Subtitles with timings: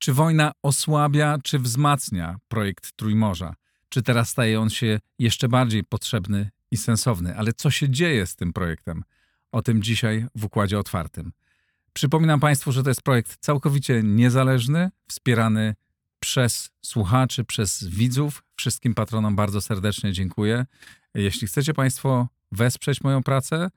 [0.00, 3.54] Czy wojna osłabia, czy wzmacnia projekt Trójmorza?
[3.88, 7.36] Czy teraz staje on się jeszcze bardziej potrzebny i sensowny?
[7.36, 9.04] Ale co się dzieje z tym projektem?
[9.52, 11.32] O tym dzisiaj w Układzie Otwartym.
[11.92, 15.74] Przypominam Państwu, że to jest projekt całkowicie niezależny, wspierany
[16.20, 18.42] przez słuchaczy, przez widzów.
[18.56, 20.66] Wszystkim patronom bardzo serdecznie dziękuję.
[21.14, 23.70] Jeśli chcecie Państwo wesprzeć moją pracę,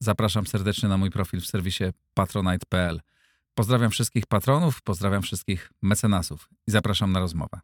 [0.00, 3.00] zapraszam serdecznie na mój profil w serwisie patronite.pl.
[3.58, 7.60] Pozdrawiam wszystkich patronów, pozdrawiam wszystkich mecenasów i zapraszam na rozmowę.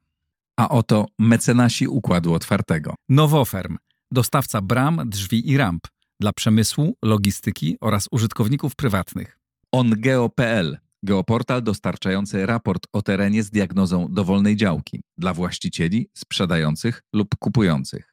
[0.56, 2.95] A oto mecenasi Układu Otwartego.
[3.09, 3.78] Nowoferm,
[4.10, 5.82] dostawca bram, drzwi i ramp
[6.20, 9.38] dla przemysłu, logistyki oraz użytkowników prywatnych.
[9.73, 18.12] OnGeo.pl Geoportal dostarczający raport o terenie z diagnozą dowolnej działki dla właścicieli, sprzedających lub kupujących.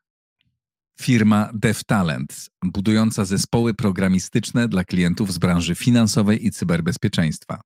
[1.01, 7.61] Firma DevTalent, budująca zespoły programistyczne dla klientów z branży finansowej i cyberbezpieczeństwa.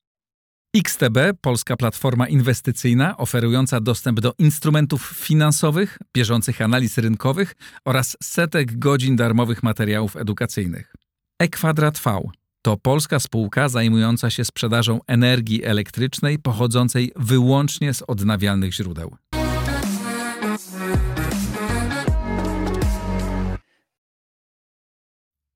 [0.78, 9.16] XTB, polska platforma inwestycyjna oferująca dostęp do instrumentów finansowych, bieżących analiz rynkowych oraz setek godzin
[9.16, 10.94] darmowych materiałów edukacyjnych.
[11.40, 12.22] E-Kwadrat V
[12.62, 19.16] to polska spółka zajmująca się sprzedażą energii elektrycznej pochodzącej wyłącznie z odnawialnych źródeł.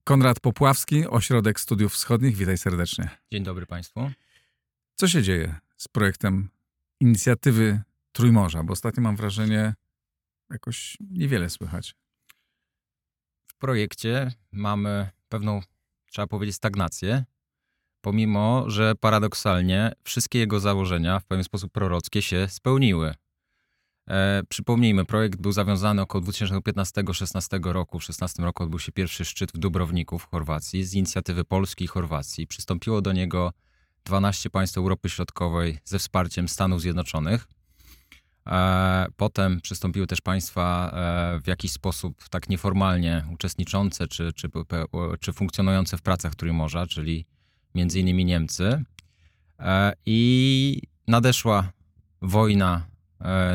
[0.08, 2.36] Konrad Popławski, Ośrodek Studiów Wschodnich.
[2.36, 3.10] Witaj serdecznie.
[3.32, 4.12] Dzień dobry Państwu.
[4.96, 6.50] Co się dzieje z projektem
[7.00, 8.64] inicjatywy Trójmorza?
[8.64, 9.74] Bo ostatnio mam wrażenie,
[10.50, 11.96] jakoś niewiele słychać.
[13.48, 15.62] W projekcie mamy pewną,
[16.12, 17.26] trzeba powiedzieć, stagnację,
[18.02, 23.14] pomimo że paradoksalnie wszystkie jego założenia w pewien sposób prorockie się spełniły.
[24.08, 28.00] E, przypomnijmy, projekt był zawiązany około 2015-16 roku.
[28.00, 31.88] W 2016 roku odbył się pierwszy szczyt w Dubrowniku w Chorwacji z inicjatywy Polski i
[31.88, 32.48] Chorwacji.
[32.48, 33.54] Przystąpiło do niego
[34.06, 37.48] 12 państw Europy Środkowej ze wsparciem Stanów Zjednoczonych.
[38.48, 44.50] E, potem przystąpiły też państwa e, w jakiś sposób tak nieformalnie uczestniczące czy, czy,
[45.20, 47.26] czy funkcjonujące w pracach Trójmorza, czyli
[47.76, 48.84] między innymi Niemcy.
[49.60, 51.72] E, I nadeszła
[52.22, 52.88] wojna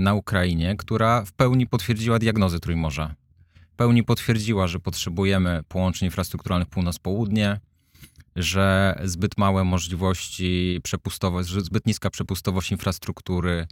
[0.00, 3.14] na Ukrainie, która w pełni potwierdziła diagnozę Trójmorza.
[3.72, 7.60] W pełni potwierdziła, że potrzebujemy połączeń infrastrukturalnych północ-południe,
[8.36, 13.66] że zbyt małe możliwości przepustowe, że zbyt niska przepustowość infrastruktury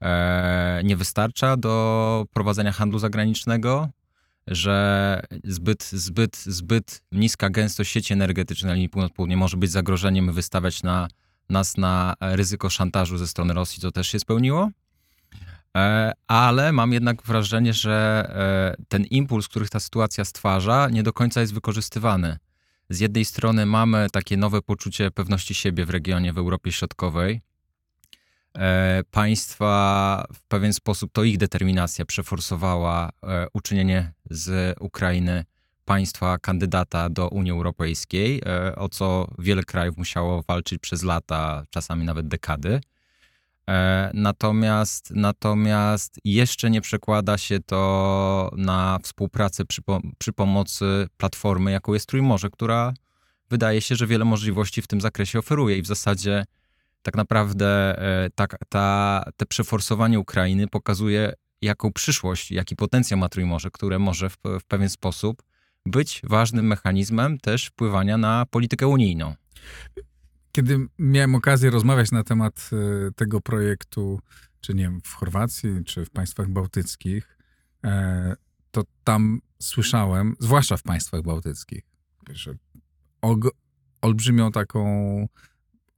[0.00, 3.88] e, nie wystarcza do prowadzenia handlu zagranicznego,
[4.46, 10.82] że zbyt, zbyt, zbyt niska gęstość sieci energetycznej na linii północ-południe może być zagrożeniem wystawiać
[10.82, 11.08] na,
[11.50, 14.70] nas na ryzyko szantażu ze strony Rosji, co też się spełniło.
[15.76, 18.26] E, ale mam jednak wrażenie, że
[18.78, 22.38] e, ten impuls, który ta sytuacja stwarza, nie do końca jest wykorzystywany
[22.92, 27.40] z jednej strony mamy takie nowe poczucie pewności siebie w regionie, w Europie Środkowej.
[28.58, 33.10] E, państwa w pewien sposób, to ich determinacja przeforsowała
[33.52, 35.44] uczynienie z Ukrainy
[35.84, 38.42] państwa kandydata do Unii Europejskiej,
[38.76, 42.80] o co wiele krajów musiało walczyć przez lata, czasami nawet dekady.
[43.72, 49.82] E, natomiast, natomiast jeszcze nie przekłada się to na współpracę przy,
[50.18, 52.94] przy pomocy platformy, jaką jest Trójmorze, która
[53.50, 55.78] wydaje się, że wiele możliwości w tym zakresie oferuje.
[55.78, 56.44] I w zasadzie
[57.02, 63.70] tak naprawdę e, ta, ta, te przeforsowanie Ukrainy pokazuje, jaką przyszłość, jaki potencjał ma Trójmorze,
[63.70, 65.42] które może w, w pewien sposób
[65.86, 69.34] być ważnym mechanizmem też wpływania na politykę unijną
[70.52, 74.20] kiedy miałem okazję rozmawiać na temat e, tego projektu,
[74.60, 77.38] czy nie wiem, w Chorwacji, czy w państwach bałtyckich,
[77.84, 78.34] e,
[78.70, 81.82] to tam słyszałem, zwłaszcza w państwach bałtyckich,
[82.30, 82.54] że
[84.02, 84.82] olbrzymią taką,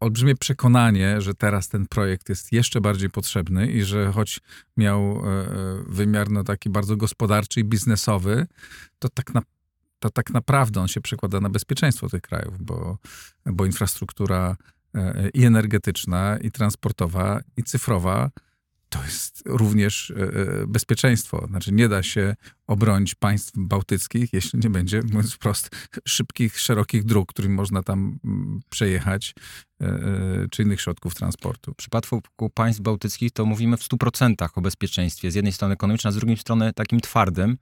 [0.00, 4.40] olbrzymie przekonanie, że teraz ten projekt jest jeszcze bardziej potrzebny i że choć
[4.76, 5.46] miał e,
[5.88, 8.46] wymiar no, taki bardzo gospodarczy i biznesowy,
[8.98, 9.54] to tak naprawdę
[10.04, 12.98] to tak naprawdę on się przekłada na bezpieczeństwo tych krajów, bo,
[13.46, 14.56] bo infrastruktura
[14.94, 18.30] e, i energetyczna, i transportowa, i cyfrowa
[18.88, 21.46] to jest również e, e, bezpieczeństwo.
[21.46, 22.36] Znaczy nie da się
[22.66, 25.70] obronić państw bałtyckich, jeśli nie będzie, mówiąc wprost,
[26.08, 29.34] szybkich, szerokich dróg, którymi można tam mm, przejechać,
[30.50, 31.72] czy innych środków transportu.
[31.72, 32.22] W przypadku
[32.54, 35.30] państw bałtyckich to mówimy w 100% o bezpieczeństwie.
[35.30, 37.56] Z jednej strony ekonomicznym, a z drugiej strony takim twardym,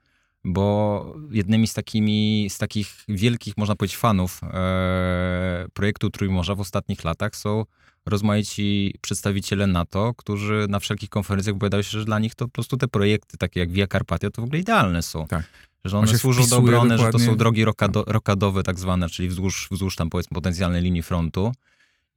[0.44, 7.04] bo jednymi z, takimi, z takich wielkich, można powiedzieć, fanów e, projektu Trójmorza w ostatnich
[7.04, 7.64] latach są
[8.06, 12.76] rozmaici przedstawiciele NATO, którzy na wszelkich konferencjach opowiadają się, że dla nich to po prostu
[12.76, 15.26] te projekty, takie jak Via Carpatia, to w ogóle idealne są.
[15.26, 15.44] Tak.
[15.84, 17.20] Że one służą do obrony, dokładnie.
[17.20, 21.02] że to są drogi rokado, rokadowe tak zwane, czyli wzdłuż, wzdłuż tam powiedzmy potencjalnej linii
[21.02, 21.52] frontu.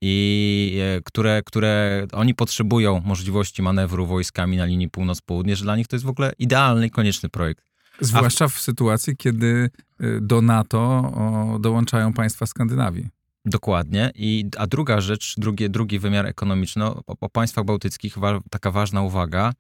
[0.02, 5.88] I e, które, które oni potrzebują możliwości manewru wojskami na linii północ-południe, że dla nich
[5.88, 7.75] to jest w ogóle idealny i konieczny projekt.
[8.00, 9.70] Zwłaszcza w sytuacji, kiedy
[10.04, 11.12] y, do NATO
[11.60, 13.10] dołączają państwa Skandynawii.
[13.46, 14.12] Dokładnie.
[14.16, 19.02] I, a druga rzecz, drugie, drugi wymiar ekonomiczny, o, o państwach bałtyckich wa, taka ważna
[19.02, 19.54] uwaga.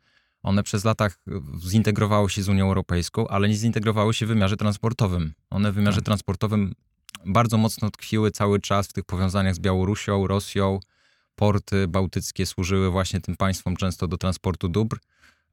[0.43, 1.19] One przez latach
[1.67, 5.33] zintegrowały się z Unią Europejską, ale nie zintegrowały się w wymiarze transportowym.
[5.49, 6.05] One w wymiarze Tak.
[6.05, 6.73] transportowym
[7.25, 10.79] bardzo mocno tkwiły cały czas w tych powiązaniach z Białorusią, Rosją.
[11.35, 14.97] Porty bałtyckie służyły właśnie tym państwom często do transportu dóbr.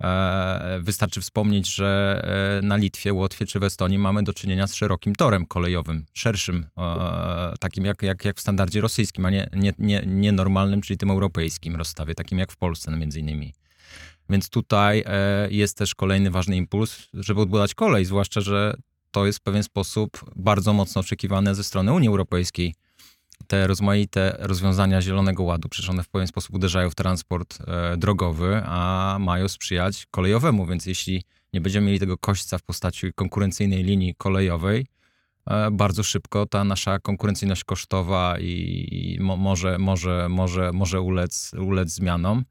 [0.03, 2.23] E, Wystarczy wspomnieć, że
[2.63, 6.67] e, na Litwie, Łotwie czy w Estonii mamy do czynienia z szerokim torem kolejowym, szerszym,
[6.79, 10.99] e, takim jak, jak, jak w standardzie rosyjskim, a nie, nie, nie, nie normalnym, czyli
[10.99, 13.55] tym europejskim rozstawie, takim jak w Polsce między innymi.
[14.31, 15.05] Więc tutaj
[15.51, 18.75] jest też kolejny ważny impuls, żeby odbudować kolej, zwłaszcza, że
[19.11, 22.75] to jest w pewien sposób bardzo mocno oczekiwane ze strony Unii Europejskiej.
[23.53, 28.63] Te rozmaite rozwiązania Zielonego Ładu, przecież one w pewien sposób uderzają w transport e, drogowy,
[28.65, 34.15] a mają sprzyjać kolejowemu, więc jeśli nie będziemy mieli tego kośćca w postaci konkurencyjnej linii
[34.15, 34.87] kolejowej,
[35.47, 41.89] e, bardzo szybko ta nasza konkurencyjność kosztowa i mo, może, może, może, może ulec, ulec
[41.89, 42.45] zmianom,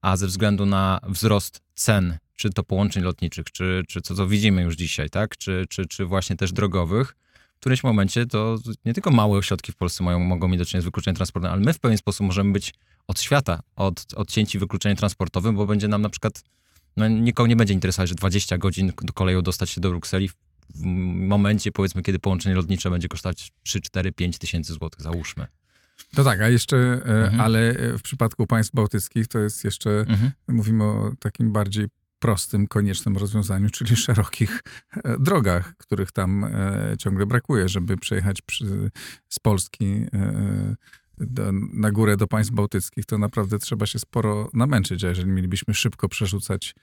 [0.00, 4.62] a ze względu na wzrost cen, czy to połączeń lotniczych, czy, czy co, co widzimy
[4.62, 5.36] już dzisiaj, tak?
[5.36, 7.16] czy, czy, czy właśnie też drogowych,
[7.60, 10.82] w którymś momencie to nie tylko małe ośrodki w Polsce mają, mogą mieć do czynienia
[10.82, 12.74] z wykluczeniem transportowym, ale my w pewien sposób możemy być
[13.06, 16.42] od świata, od, odcięci wykluczeniem transportowym, bo będzie nam na przykład,
[16.96, 20.34] no nikogo nie będzie interesować, że 20 godzin koleją dostać się do Brukseli w
[20.74, 20.84] w
[21.14, 25.46] momencie, powiedzmy, kiedy połączenie lotnicze będzie kosztować 3, 4, 5 tysięcy złotych, załóżmy.
[26.14, 27.40] To tak, a jeszcze, e, Mhm.
[27.40, 30.30] ale w przypadku państw bałtyckich to jest jeszcze, Mhm.
[30.48, 31.86] mówimy o takim bardziej
[32.20, 34.62] prostym, koniecznym rozwiązaniu, czyli szerokich
[34.96, 38.90] e, drogach, których tam e, ciągle brakuje, żeby przejechać przy,
[39.28, 40.76] z Polski e,
[41.18, 45.74] do, na górę do państw bałtyckich, to naprawdę trzeba się sporo namęczyć, a jeżeli mielibyśmy
[45.74, 46.74] szybko przerzucać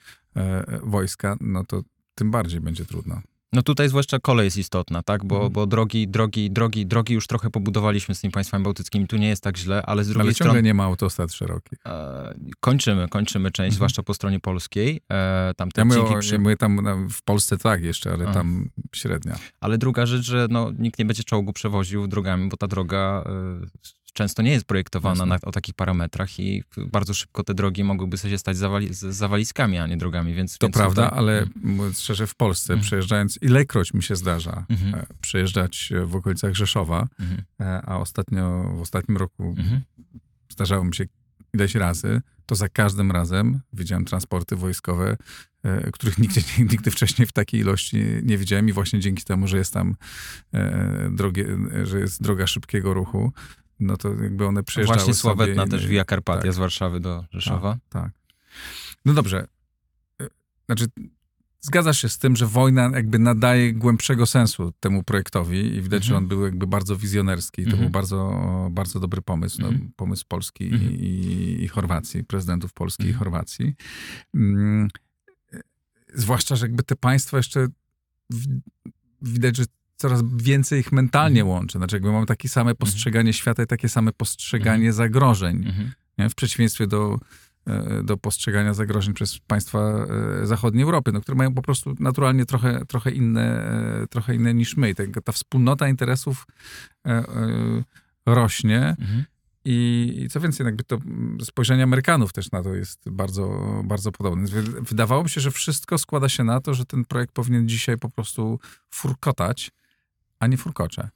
[0.83, 1.83] wojska, no to
[2.15, 3.21] tym bardziej będzie trudno.
[3.53, 5.25] No tutaj zwłaszcza kolej jest istotna, tak?
[5.25, 5.53] Bo, Mhm.
[5.53, 9.07] bo drogi, drogi, drogi, drogi już trochę pobudowaliśmy z tymi państwami bałtyckimi.
[9.07, 11.79] Tu nie jest tak źle, ale z drugiej Ale ciągle strony nie ma autostrad szerokich.
[11.85, 13.75] e, kończymy, kończymy część, Mhm.
[13.75, 15.01] zwłaszcza po stronie polskiej.
[15.11, 16.57] E, tam te Ja mówię, odcinki o, przy...
[16.57, 18.33] tam w Polsce tak jeszcze, ale A.
[18.33, 19.35] tam średnia.
[19.59, 23.67] Ale druga rzecz, że no, nikt nie będzie czołgu przewoził drogami, bo ta droga e,
[24.17, 28.37] często nie jest projektowana na, o takich parametrach i bardzo szybko te drogi mogłyby sobie
[28.37, 30.57] stać zawali, zawaliskami, a nie drogami, więc...
[30.57, 32.85] To więc prawda, tutaj- ale mówiąc szczerze, w Polsce Mhm.
[32.87, 34.95] przejeżdżając, ilekroć mi się zdarza Mhm.
[34.95, 37.41] e, przejeżdżać e, w okolicach Rzeszowa, Mhm.
[37.61, 39.81] e, a ostatnio, w ostatnim roku Mhm.
[40.49, 41.05] zdarzało mi się
[41.53, 45.17] ileś razy, to za każdym razem widziałem transporty wojskowe,
[45.63, 46.41] e, których nigdy,
[46.71, 49.95] nigdy wcześniej w takiej ilości nie widziałem i właśnie dzięki temu, że jest tam
[50.53, 53.33] e, drogie, że jest droga szybkiego ruchu,
[53.79, 56.53] no to jakby one przejeżdżały Właśnie sobie sławetna i- też Via Carpatia tak.
[56.53, 57.77] z Warszawy do Rzeszowa.
[57.89, 58.11] Tak.
[59.05, 59.47] No dobrze.
[60.21, 60.27] E,
[60.65, 60.85] Znaczy,
[61.61, 66.13] zgadzasz się z tym, że wojna jakby nadaje głębszego sensu temu projektowi i widać, że
[66.13, 66.23] Mhm.
[66.23, 67.61] on był jakby bardzo wizjonerski.
[67.63, 67.83] To Mhm.
[67.83, 68.39] był bardzo,
[68.71, 69.61] bardzo dobry pomysł.
[69.61, 69.91] No, Mhm.
[69.95, 70.91] pomysł Polski Mhm.
[70.91, 73.19] i, i Chorwacji, prezydentów Polski i Mhm.
[73.19, 73.75] Chorwacji.
[74.35, 74.87] Mm,
[75.53, 75.59] e,
[76.13, 77.67] zwłaszcza, że jakby te państwa jeszcze
[78.29, 78.45] w,
[79.21, 79.63] widać, że
[79.97, 81.57] coraz więcej ich mentalnie Mhm.
[81.57, 81.77] łączy.
[81.77, 85.91] Znaczy jakby mamy takie same postrzeganie świata i takie same postrzeganie zagrożeń Mhm.
[86.17, 86.29] nie?
[86.29, 87.19] w przeciwieństwie do,
[87.67, 89.79] e, do postrzegania zagrożeń przez państwa
[90.41, 93.71] e, zachodniej Europy, no, które mają po prostu naturalnie trochę, trochę, inne,
[94.03, 94.89] e, trochę inne niż my.
[94.89, 96.45] I ta, ta wspólnota interesów
[98.25, 99.23] rośnie Mhm.
[99.65, 100.97] i, co więcej, jakby to
[101.41, 104.47] spojrzenie Amerykanów też na to jest bardzo, bardzo podobne.
[104.81, 108.09] Wydawało mi się, że wszystko składa się na to, że ten projekt powinien dzisiaj po
[108.09, 108.59] prostu
[108.93, 109.71] furkotać,
[110.39, 111.09] a nie furkocze.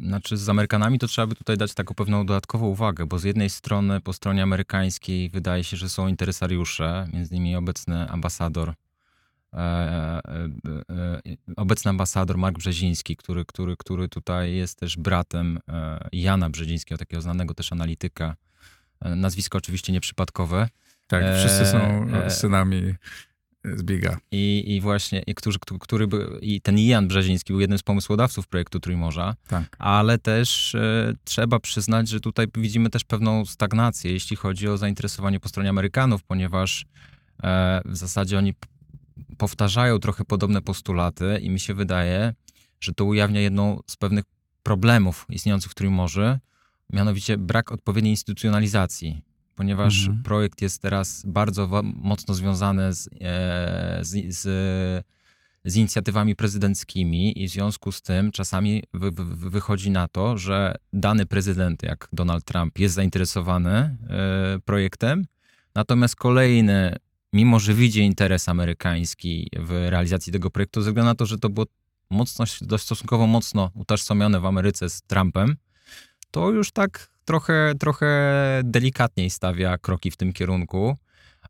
[0.00, 3.50] Znaczy z Amerykanami to trzeba by tutaj dać taką pewną dodatkową uwagę, bo z jednej
[3.50, 8.68] strony po stronie amerykańskiej wydaje się, że są interesariusze, między innymi obecny ambasador,
[9.52, 10.20] e, e,
[10.90, 11.20] e,
[11.56, 15.58] obecny ambasador Mark Brzeziński, który, który, który tutaj jest też bratem
[16.12, 18.36] Jana Brzezińskiego, takiego znanego też analityka.
[19.00, 20.68] Nazwisko oczywiście nieprzypadkowe.
[21.06, 22.94] Tak, wszyscy są synami
[24.32, 28.48] I, i właśnie, i, którzy, który, by, i ten Jan Brzeziński był jednym z pomysłodawców
[28.48, 29.34] projektu Trójmorza.
[29.48, 29.76] Tak.
[29.78, 35.40] ale też e, trzeba przyznać, że tutaj widzimy też pewną stagnację, jeśli chodzi o zainteresowanie
[35.40, 36.86] po stronie Amerykanów, ponieważ
[37.42, 38.54] e, w zasadzie oni
[39.38, 42.34] powtarzają trochę podobne postulaty i mi się wydaje,
[42.80, 44.24] że to ujawnia jedną z pewnych
[44.62, 46.20] problemów istniejących w Trójmorzu,
[46.92, 49.22] mianowicie brak odpowiedniej instytucjonalizacji.
[49.56, 50.22] Ponieważ Mhm.
[50.22, 55.06] projekt jest teraz bardzo wa- mocno związany z, e, z, z
[55.64, 60.74] z inicjatywami prezydenckimi i w związku z tym czasami wy, wy, wychodzi na to, że
[60.92, 63.96] dany prezydent, jak Donald Trump, jest zainteresowany
[64.56, 65.26] y, projektem,
[65.74, 66.96] natomiast kolejny,
[67.32, 71.48] mimo że widzi interes amerykański w realizacji tego projektu, ze względu na to, że to
[71.48, 71.66] było
[72.10, 75.56] mocno, dość stosunkowo mocno utożsamione w Ameryce z Trumpem,
[76.36, 78.06] to już tak trochę, trochę
[78.64, 80.96] delikatniej stawia kroki w tym kierunku.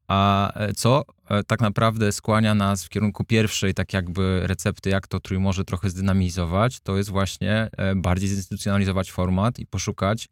[0.09, 5.07] A e, co e, tak naprawdę skłania nas w kierunku pierwszej, tak jakby recepty, jak
[5.07, 10.28] to Trójmorze trochę zdynamizować, to jest właśnie e, bardziej zinstytucjonalizować format i poszukać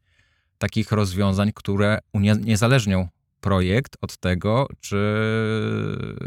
[0.58, 3.08] takich rozwiązań, które uniezależnią
[3.44, 4.96] projekt od tego, czy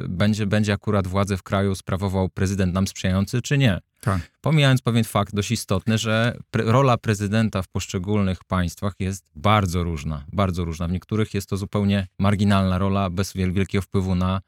[0.10, 3.80] będzie, będzie akurat władzę w kraju sprawował prezydent nam sprzyjający, czy nie.
[4.02, 4.22] Tak.
[4.42, 10.24] Pomijając pewien fakt dość istotny, że pre rola prezydenta w poszczególnych państwach jest bardzo różna.
[10.34, 10.88] Bardzo różna.
[10.88, 14.42] W niektórych jest to zupełnie marginalna rola, bez wielkiego wpływu na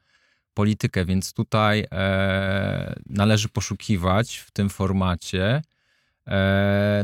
[0.54, 5.62] politykę, więc tutaj e, należy poszukiwać w tym formacie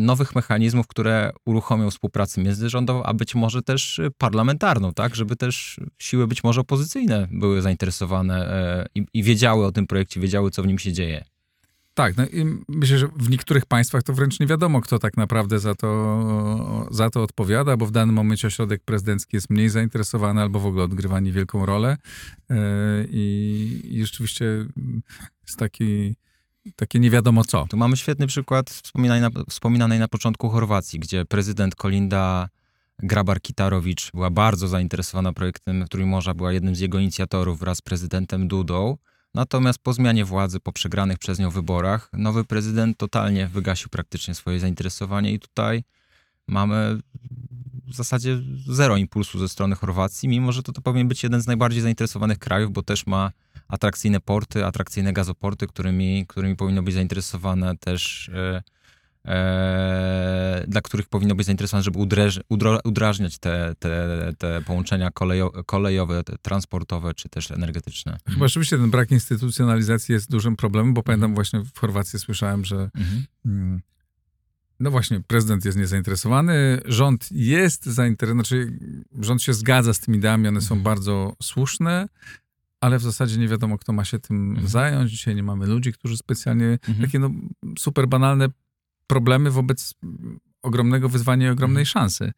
[0.01, 6.27] nowych mechanizmów, które uruchomią współpracę międzyrządową, a być może też parlamentarną, tak, żeby też siły
[6.27, 10.67] być może opozycyjne były zainteresowane e, i, i wiedziały o tym projekcie, wiedziały, co w
[10.67, 11.25] nim się dzieje.
[11.95, 12.25] Tak, no
[12.69, 17.11] myślę, że w niektórych państwach to wręcz nie wiadomo, kto tak naprawdę za to, za
[17.11, 21.21] to odpowiada, bo w danym momencie ośrodek prezydencki jest mniej zainteresowany albo w ogóle odgrywa
[21.21, 21.97] niewielką rolę.
[22.51, 22.57] E,
[23.11, 24.45] I, i rzeczywiście
[25.47, 26.17] jest taki
[26.77, 27.67] takie nie wiadomo co.
[27.71, 32.49] Tu mamy świetny przykład wspominanej na, wspominanej na początku Chorwacji, gdzie prezydent Kolinda
[33.03, 38.97] Grabar-Kitarowicz była bardzo zainteresowana projektem Trójmorza, była jednym z jego inicjatorów wraz z prezydentem Dudą.
[39.35, 44.61] Natomiast po zmianie władzy, po przegranych przez nią wyborach, nowy prezydent totalnie wygasił praktycznie swoje
[44.61, 45.85] zainteresowanie i tutaj
[46.49, 46.99] mamy
[47.87, 51.47] w zasadzie zero impulsu ze strony Chorwacji, mimo że to, to powinien być jeden z
[51.47, 53.33] najbardziej zainteresowanych krajów, bo też ma
[53.69, 58.63] atrakcyjne porty, atrakcyjne gazoporty, którymi, którymi powinno być zainteresowane też, e,
[59.33, 65.51] e, dla których powinno być zainteresowane, żeby udreż, udro, udrażniać te, te, te połączenia kolejo,
[65.51, 68.19] kolejowe, te transportowe czy też energetyczne.
[68.29, 72.91] Chyba rzeczywiście ten brak instytucjonalizacji jest dużym problemem, bo pamiętam właśnie w Chorwacji słyszałem, że
[72.95, 73.81] mhm.
[74.81, 78.79] No właśnie, prezydent jest niezainteresowany, rząd jest zainteresowany, znaczy
[79.21, 80.83] rząd się zgadza z tymi ideami, one są mhm.
[80.83, 82.09] bardzo słuszne,
[82.81, 84.69] ale w zasadzie nie wiadomo, kto ma się tym mhm.
[84.69, 85.11] zająć.
[85.11, 87.01] Dzisiaj nie mamy ludzi, którzy specjalnie mhm.
[87.01, 87.31] takie no,
[87.79, 88.49] super banalne
[89.07, 89.95] problemy wobec
[90.63, 91.87] ogromnego wyzwania i ogromnej mhm.
[91.87, 92.33] szansy.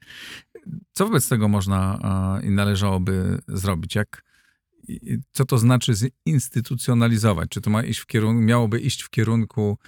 [0.92, 3.94] Co wobec tego można a, i należałoby zrobić?
[3.94, 4.24] Jak,
[5.32, 5.92] co to znaczy
[6.28, 7.48] zinstytucjonalizować?
[7.50, 9.78] Czy to ma iść w kierunku, miałoby iść w kierunku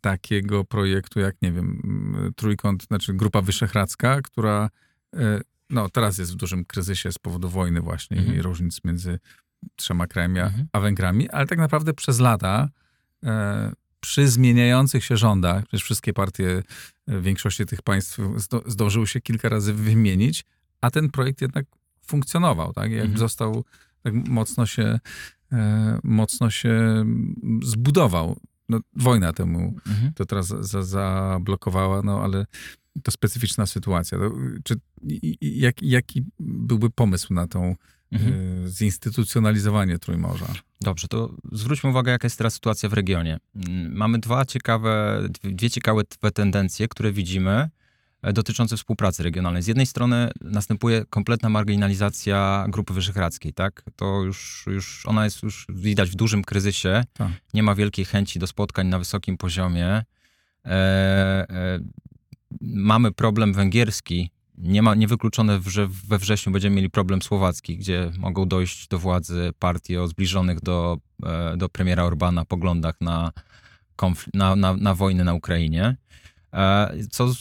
[0.00, 1.82] takiego projektu jak, nie wiem,
[2.36, 4.70] trójkąt, znaczy Grupa Wyszehradzka, która
[5.16, 8.36] e, no teraz jest w dużym kryzysie z powodu wojny właśnie mhm.
[8.36, 9.18] i różnic między
[9.76, 10.68] trzema krajami mhm.
[10.72, 12.68] a Węgrami, ale tak naprawdę przez lata
[13.24, 16.62] e, przy zmieniających się rządach, przecież wszystkie partie
[17.08, 18.18] w większości tych państw
[18.66, 20.44] zdążyły się kilka razy wymienić,
[20.80, 21.66] a ten projekt jednak
[22.06, 22.90] funkcjonował, tak?
[22.90, 23.18] Jak mhm.
[23.18, 23.64] został,
[24.02, 24.98] tak mocno się,
[25.52, 27.04] e, mocno się
[27.62, 28.40] zbudował.
[28.68, 30.12] No, wojna temu mhm.
[30.12, 32.46] to teraz za, zablokowała, no ale
[33.02, 34.18] to specyficzna sytuacja.
[34.18, 34.30] To,
[34.64, 34.74] czy,
[35.40, 37.76] jak, jaki byłby pomysł na tą
[38.12, 38.32] mhm.
[38.64, 40.46] y, zinstytucjonalizowanie Trójmorza?
[40.80, 43.38] Dobrze, to zwróćmy uwagę, jaka jest teraz sytuacja w regionie.
[43.54, 46.02] Mm, mamy dwa ciekawe, dwie ciekawe
[46.34, 47.68] tendencje, które widzimy
[48.32, 49.62] dotyczące współpracy regionalnej.
[49.62, 53.82] Z jednej strony następuje kompletna marginalizacja Grupy Wyszehradzkiej, tak?
[53.96, 57.04] To już, już ona jest już widać w dużym kryzysie.
[57.12, 57.28] Tak.
[57.54, 59.86] Nie ma wielkiej chęci do spotkań na wysokim poziomie.
[59.86, 61.78] E, e,
[62.60, 68.48] mamy problem węgierski, nie ma niewykluczone, że we wrześniu będziemy mieli problem słowacki, gdzie mogą
[68.48, 73.32] dojść do władzy partie o zbliżonych do, e, do premiera Orbana poglądach na,
[74.34, 75.96] na, na, na wojnę na Ukrainie,
[76.52, 77.34] e, co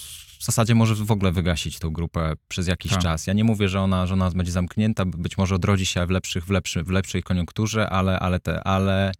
[0.45, 3.01] w zasadzie może w ogóle wygasić tą grupę przez jakiś tak.
[3.01, 3.27] czas.
[3.27, 6.45] Ja nie mówię, że ona, że ona będzie zamknięta, być może odrodzi się w, lepszych,
[6.45, 9.11] w, lepszy, w lepszej koniunkturze, ale, ale, te, ale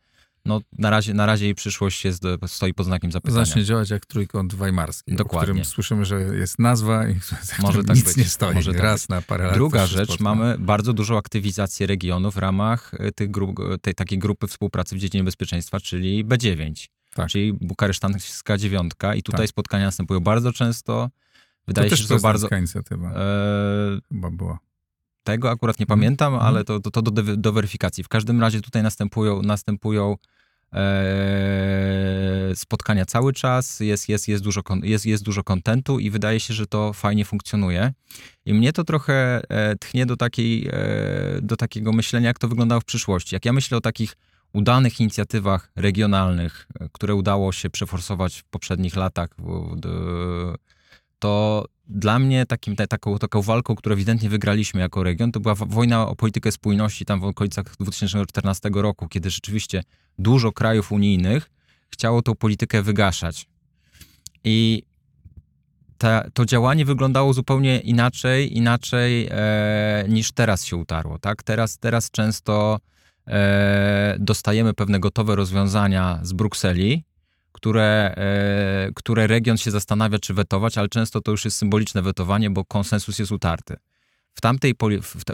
[0.46, 3.46] no, na, razie, na razie jej przyszłość jest, stoi pod znakiem zapytania.
[3.46, 5.40] Zacznie działać jak trójkąt weimarski, Dokładnie.
[5.40, 7.16] o którym słyszymy, że jest nazwa i
[7.62, 8.18] może tak nic być.
[8.18, 8.56] nie stoi.
[8.56, 9.54] Może tak raz na parę lat.
[9.54, 10.24] Druga rzecz, spotka.
[10.24, 15.00] mamy bardzo dużą aktywizację regionu w ramach e, tych grup, tej takiej grupy współpracy w
[15.00, 17.30] dziedzinie bezpieczeństwa, czyli B9, tak.
[17.30, 19.50] czyli bukaresztańska dziewiątka i tutaj tak.
[19.50, 21.10] spotkania następują bardzo często.
[21.68, 22.48] Wydaje to się, że to bardzo...
[22.58, 23.16] inicjatywa e...
[24.10, 24.60] chyba była.
[25.24, 26.46] Tego akurat nie pamiętam, mm.
[26.46, 28.04] ale to, to, to do, do, weryfikacji.
[28.04, 30.18] W każdym razie tutaj następują, następują
[30.74, 36.54] e, spotkania cały czas, jest, jest, jest, dużo, jest, jest dużo kontentu i wydaje się,
[36.54, 37.94] że to fajnie funkcjonuje.
[38.46, 40.72] I mnie to trochę e, tchnie do, takiej, e,
[41.42, 43.36] do takiego myślenia, jak to wyglądało w przyszłości.
[43.36, 44.16] Jak ja myślę o takich
[44.56, 49.30] udanych inicjatywach regionalnych, które udało się przeforsować w poprzednich latach,
[51.20, 56.08] to dla mnie takim, taką, taką walką, którą ewidentnie wygraliśmy jako region, to była wojna
[56.08, 59.84] o politykę spójności tam w okolicach 2014 roku, kiedy rzeczywiście
[60.20, 61.52] dużo krajów unijnych
[61.90, 63.48] chciało tą politykę wygaszać.
[64.44, 64.84] I
[65.98, 71.20] ta, to działanie wyglądało zupełnie inaczej, inaczej e, niż teraz się utarło.
[71.20, 71.44] Tak?
[71.44, 72.95] Teraz, teraz często e,
[74.20, 77.04] dostajemy pewne gotowe rozwiązania z Brukseli,
[77.56, 82.50] które, e, które region się zastanawia, czy wetować, ale często to już jest symboliczne wetowanie,
[82.50, 83.76] bo konsensus jest utarty.
[84.34, 84.74] W tamtej,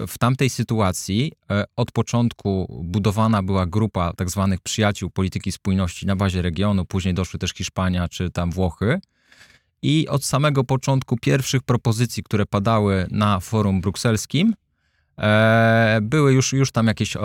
[0.08, 6.16] w tamtej sytuacji e, od początku budowana była grupa tak zwanych przyjaciół polityki spójności na
[6.16, 9.00] bazie regionu, później doszły też Hiszpania czy tam Włochy.
[9.82, 14.71] I od samego początku pierwszych propozycji, które padały na forum brukselskim, E,
[16.02, 17.20] były już, już tam jakieś e,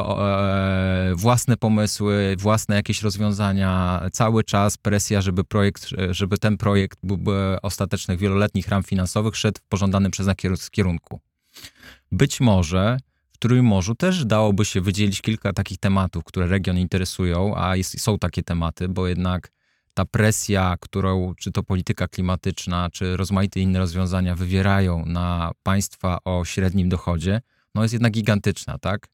[1.14, 6.98] własne pomysły, własne jakieś rozwiązania, cały czas presja, żeby projekt, żeby ten projekt
[7.62, 11.20] ostatecznych wieloletnich ram finansowych szedł w pożądanym przez nas kierunku.
[12.12, 12.98] Być może
[13.32, 18.18] w Trójmorzu też dałoby się wydzielić kilka takich tematów, które region interesują, a jest, są
[18.18, 19.52] takie tematy, bo jednak
[19.94, 26.44] ta presja, którą czy to polityka klimatyczna, czy rozmaite inne rozwiązania wywierają na państwa o
[26.44, 27.40] średnim dochodzie,
[27.76, 29.08] no jest jednak gigantyczna, tak?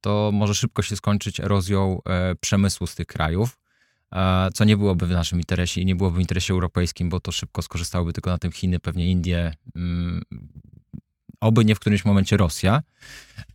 [0.00, 3.58] To może szybko się skończyć erozją e, przemysłu z tych krajów,
[4.12, 7.32] e, co nie byłoby w naszym interesie i nie byłoby w interesie europejskim, bo to
[7.32, 10.22] szybko skorzystałyby tylko na tym Chiny, pewnie Indie, mm,
[11.40, 12.82] oby nie w którymś momencie Rosja.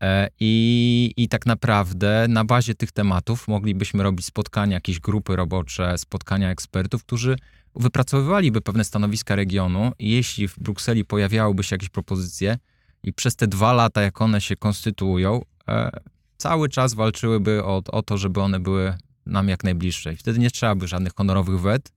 [0.02, 5.98] E, I, I tak naprawdę na bazie tych tematów moglibyśmy robić spotkania, jakieś grupy robocze,
[5.98, 7.36] spotkania ekspertów, którzy
[7.76, 12.58] wypracowywaliby pewne stanowiska regionu i jeśli w Brukseli pojawiałyby się jakieś propozycje,
[13.04, 15.92] i przez te dwa lata, jak one się konstytuują, e,
[16.38, 18.94] cały czas walczyłyby o, o to, żeby one były
[19.26, 20.14] nam jak najbliższe.
[20.14, 21.92] I wtedy nie trzeba by żadnych honorowych wet,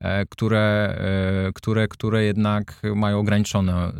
[0.00, 0.96] e, które,
[1.48, 3.92] e, które, które jednak mają ograniczone,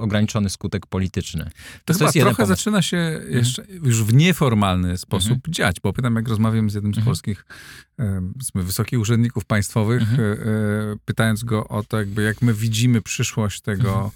[0.00, 1.50] ograniczony skutek polityczny.
[1.84, 3.32] To, to trochę zaczyna się mhm.
[3.32, 3.84] jeszcze mhm.
[3.84, 5.54] już w nieformalny sposób mhm.
[5.54, 7.10] dziać, bo pytam, jak rozmawiam z jednym z mhm.
[7.10, 7.46] polskich
[8.54, 10.98] wysokich urzędników państwowych, mhm.
[11.04, 14.10] pytając go o to, jakby jak my widzimy przyszłość tego mhm.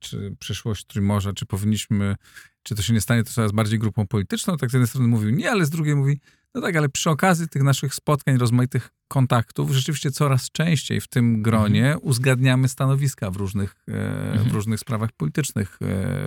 [0.00, 2.16] Czy przyszłość Trójmorza, czy powinniśmy,
[2.62, 5.30] czy to się nie stanie to coraz bardziej grupą polityczną, tak z jednej strony mówił
[5.30, 6.20] nie, ale z drugiej mówi,
[6.54, 11.42] no tak, ale przy okazji tych naszych spotkań, rozmaitych kontaktów, rzeczywiście coraz częściej w tym
[11.42, 12.00] gronie mhm.
[12.02, 13.92] uzgadniamy stanowiska w różnych, e,
[14.30, 14.50] mhm.
[14.50, 15.78] w różnych sprawach politycznych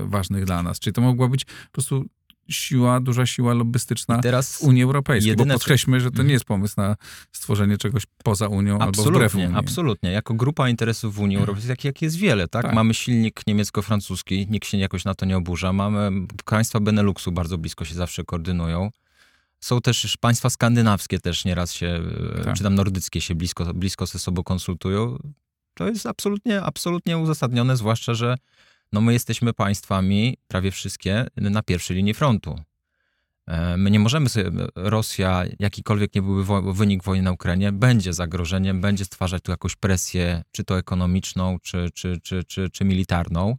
[0.05, 0.79] ważnych dla nas.
[0.79, 2.05] Czyli to mogła być po prostu
[2.49, 5.29] siła, duża siła lobbystyczna w Unii Europejskiej.
[5.29, 6.95] Jedyne, bo podkreślmy, że to nie jest pomysł na
[7.31, 9.55] stworzenie czegoś poza Unią albo wbrew Unii.
[9.55, 10.11] Absolutnie.
[10.11, 12.63] Jako grupa interesów w Unii Europejskiej, jak, jak jest wiele, tak?
[12.63, 12.75] tak?
[12.75, 15.73] Mamy silnik niemiecko-francuski, nikt się jakoś na to nie oburza.
[15.73, 16.11] Mamy
[16.45, 18.89] państwa Beneluxu bardzo blisko się zawsze koordynują.
[19.59, 21.99] Są też państwa skandynawskie też nieraz się,
[22.43, 22.55] tak.
[22.55, 25.17] czy tam nordyckie się blisko, blisko ze sobą konsultują.
[25.73, 28.35] To jest absolutnie, absolutnie uzasadnione, zwłaszcza, że
[28.95, 32.59] no my jesteśmy państwami, prawie wszystkie, na pierwszej linii frontu.
[33.47, 38.81] E, my nie możemy sobie, Rosja, jakikolwiek nie byłby wynik wojny na Ukrainie, będzie zagrożeniem,
[38.81, 43.57] będzie stwarzać tu jakąś presję, czy to ekonomiczną, czy, czy, czy, czy, czy militarną.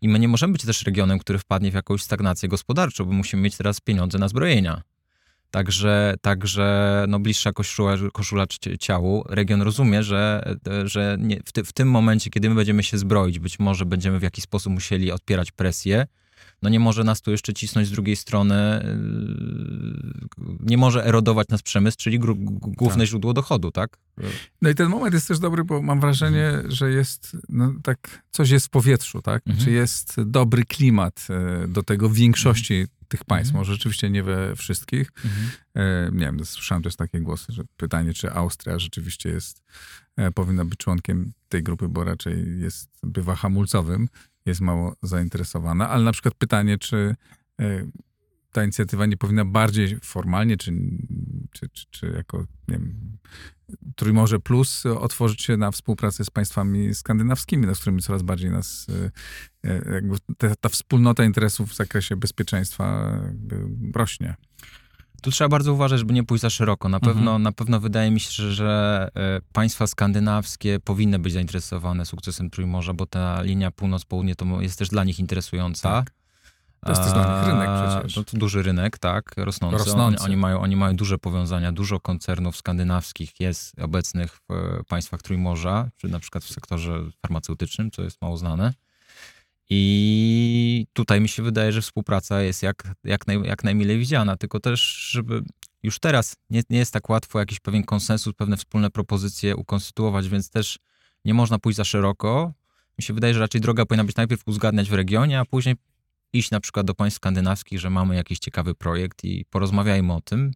[0.00, 3.42] I my nie możemy być też regionem, który wpadnie w jakąś stagnację gospodarczą, bo musimy
[3.42, 4.82] mieć teraz pieniądze na zbrojenia.
[5.52, 8.46] Także, także no bliższa koszula, koszula
[8.80, 9.24] ciału.
[9.28, 13.38] Region rozumie, że, że nie, w, ty, w, tym momencie, kiedy my będziemy się zbroić,
[13.38, 16.06] być może będziemy w jakiś sposób musieli odpierać presję,
[16.62, 18.84] no nie może nas tu jeszcze cisnąć z drugiej strony,
[20.38, 23.08] yy, nie może erodować nas przemysł, czyli główne tak.
[23.08, 23.98] źródło dochodu, tak?
[24.62, 26.70] No i ten moment jest też dobry, bo mam wrażenie, mhm.
[26.70, 29.42] że jest, no tak, coś jest w powietrzu, tak?
[29.46, 29.64] Mhm.
[29.64, 33.60] Czy jest dobry klimat e, do tego w większości mhm tych państw, mhm.
[33.60, 35.12] może rzeczywiście nie we wszystkich.
[35.24, 35.50] Mhm.
[35.74, 39.62] E, nie wiem, słyszałem też takie głosy, że pytanie, czy Austria rzeczywiście jest,
[40.16, 44.08] e, powinna być członkiem tej grupy, bo raczej jest, bywa hamulcowym,
[44.46, 47.16] jest mało zainteresowana, ale na przykład pytanie, czy
[47.60, 47.86] e,
[48.52, 50.72] ta inicjatywa nie powinna bardziej formalnie, czy,
[51.52, 53.18] czy, czy, czy jako nie wiem,
[53.96, 58.86] Trójmorze Plus otworzyć się na współpracę z państwami skandynawskimi, z którymi coraz bardziej nas
[59.64, 63.12] e, e, jakby ta, ta wspólnota interesów w zakresie bezpieczeństwa
[63.94, 64.34] rośnie.
[65.22, 66.88] Tu trzeba bardzo uważać, żeby nie pójść za szeroko.
[66.88, 67.42] Na pewno, mhm.
[67.42, 72.94] na pewno wydaje mi się, że, że e, państwa skandynawskie powinny być zainteresowane sukcesem Trójmorza,
[72.94, 75.90] bo ta linia północ-południe to jest też dla nich interesująca.
[75.90, 76.21] Tak.
[76.84, 78.14] To jest też dla nich rynek przecież.
[78.14, 79.78] To, to duży rynek, tak, rosnący.
[79.78, 80.24] rosnący.
[80.24, 85.90] Oni, oni, mają, oni mają duże powiązania, dużo koncernów skandynawskich jest obecnych w państwach Trójmorza,
[85.96, 88.72] czy na przykład w sektorze farmaceutycznym, co jest mało znane.
[89.70, 94.60] I tutaj mi się wydaje, że współpraca jest jak, jak, naj, jak najmilej widziana, tylko
[94.60, 95.42] też, żeby
[95.82, 100.50] już teraz nie, nie jest tak łatwo jakiś pewien konsensus, pewne wspólne propozycje ukonstytuować, więc
[100.50, 100.78] też
[101.24, 102.52] nie można pójść za szeroko.
[102.98, 105.76] Mi się wydaje, że raczej droga powinna być najpierw uzgadniać w regionie, a później
[106.32, 110.52] iść na przykład do państw skandynawskich, że mamy jakiś ciekawy projekt i porozmawiajmy o tym.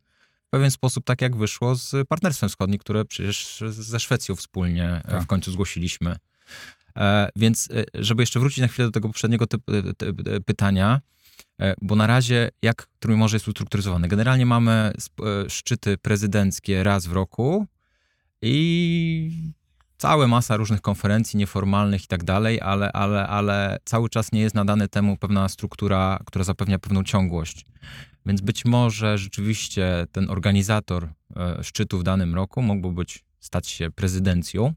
[0.47, 5.11] W pewien sposób, tak jak wyszło z Partnerstwem Wschodnim, które przecież ze Szwecją wspólnie e,
[5.11, 5.23] tak.
[5.23, 6.17] w końcu zgłosiliśmy.
[6.97, 9.73] E, więc, e, żeby jeszcze wrócić na chwilę do tego poprzedniego typu,
[10.47, 11.01] pytania,
[11.83, 14.09] bo na razie jak Trójmorze jest ustrukturyzowane?
[14.09, 14.93] Generalnie mamy
[15.49, 17.67] szczyty prezydenckie raz w roku
[18.43, 19.53] i
[19.99, 24.55] cała masa różnych konferencji nieformalnych i tak dalej, ale, ale, ale cały czas nie jest
[24.55, 27.67] nadane temu pewna struktura, która zapewnia pewną ciągłość.
[28.27, 33.91] Więc być może rzeczywiście ten organizator e, szczytu w danym roku mógłby być, stać się
[33.91, 34.75] prezydencją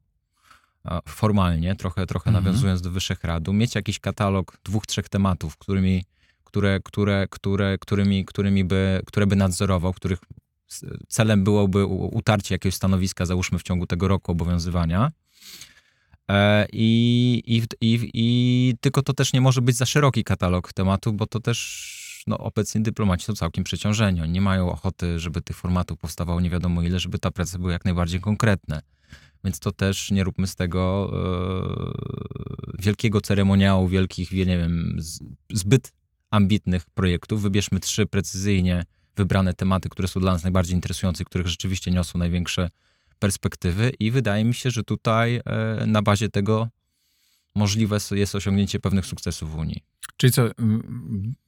[0.86, 2.46] e, formalnie, trochę, trochę mhm.
[2.46, 6.04] nawiązując do Wyszehradu, mieć jakiś katalog dwóch, trzech tematów, którymi,
[6.44, 10.20] które, które, które, którymi, którymi by, które by nadzorował, których
[11.08, 15.12] celem byłoby utarcie jakiegoś stanowiska, załóżmy w ciągu tego roku obowiązywania.
[16.30, 21.16] E, I, i, i, I tylko to też nie może być za szeroki katalog tematów,
[21.16, 24.22] bo to też no, obecni dyplomaci są całkiem przeciążeni.
[24.22, 27.72] Oni nie mają ochoty, żeby tych formatów powstawało nie wiadomo ile, żeby ta praca była
[27.72, 28.82] jak najbardziej konkretne.
[29.44, 34.98] Więc to też nie róbmy z tego e, wielkiego ceremoniału, wielkich, nie wiem,
[35.50, 35.94] zbyt
[36.32, 37.42] ambitnych projektów.
[37.42, 38.84] Wybierzmy trzy precyzyjnie
[39.20, 42.70] wybrane tematy, które są dla nas najbardziej interesujące, których rzeczywiście niosą największe
[43.20, 45.42] perspektywy i wydaje mi się, że tutaj e,
[45.88, 46.68] na bazie tego
[47.56, 49.84] możliwe jest osiągnięcie pewnych sukcesów w Unii.
[50.18, 50.50] Czyli co,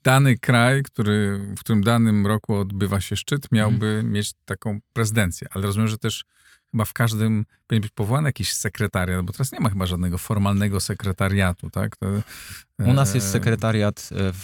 [0.04, 4.12] dany kraj, który, w którym danym roku odbywa się szczyt, miałby hmm.
[4.12, 6.26] mieć taką prezydencję, ale rozumiem, że też
[6.72, 10.80] chyba w każdym powinien być powołany jakiś sekretariat, bo teraz nie ma chyba żadnego formalnego
[10.80, 11.98] sekretariatu, tak?
[11.98, 12.08] To,
[12.86, 14.44] U nas jest e, sekretariat w,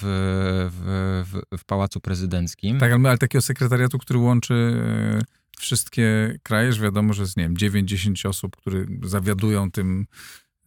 [0.72, 2.80] w, w, w Pałacu Prezydenckim.
[2.80, 7.44] Tak, ale, ale takiego sekretariatu, który łączy e, wszystkie kraje, że wiadomo, że jest, nie
[7.44, 10.08] wiem, 9-10 osób, które zawiadują tym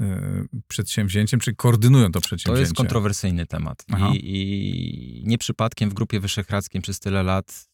[0.01, 2.57] e, przedsięwzięciem, czy koordynują to przedsięwzięcie.
[2.57, 3.85] To jest kontrowersyjny temat.
[4.13, 7.70] I, I, nie przypadkiem w Grupie Wyszehradzkiej przez tyle lat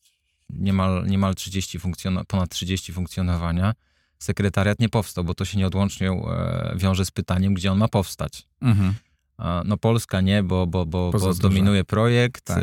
[0.50, 3.74] niemal, niemal 30 funkcjon- ponad 30 funkcjonowania,
[4.18, 8.48] sekretariat nie powstał, bo to się nieodłącznie e, wiąże z pytaniem, gdzie on ma powstać.
[8.60, 8.94] Mhm.
[9.64, 12.44] No Polska nie, bo, bo, bo, bo dominuje projekt.
[12.44, 12.58] Tak.
[12.58, 12.62] E,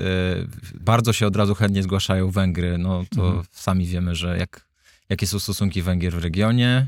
[0.80, 2.78] bardzo się od razu chętnie zgłaszają Węgry.
[2.78, 3.46] No to mhm.
[3.52, 4.67] sami wiemy, że jak,
[5.10, 6.88] jakie są stosunki Węgier w regionie.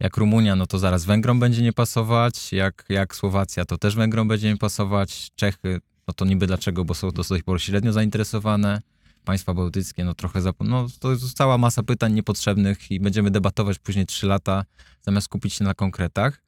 [0.00, 2.52] Jak Rumunia, no to zaraz Węgrom będzie nie pasować.
[2.52, 5.30] Jak, jak Słowacja, to też Węgrom będzie nie pasować.
[5.34, 8.80] Czechy, no to niby dlaczego, bo są dosyć średnio zainteresowane
[9.24, 10.56] państwa bałtyckie, no trochę, zap...
[10.60, 14.64] no to jest cała masa pytań niepotrzebnych i będziemy debatować później trzy lata,
[15.02, 16.42] zamiast skupić się na konkretach.